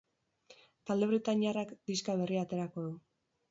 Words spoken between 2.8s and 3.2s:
du.